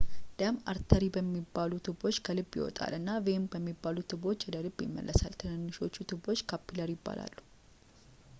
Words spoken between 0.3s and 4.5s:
ደም አርተሪ በሚባሉ ትቦዎች ከልብ ይወጣል እና ቬን በሚባሉ ትቦዎች